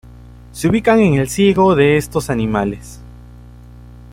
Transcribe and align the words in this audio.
Se 0.51 0.67
ubican 0.67 0.99
en 0.99 1.13
el 1.13 1.29
ciego 1.29 1.75
de 1.75 1.95
estos 1.95 2.31
animales. 2.31 2.99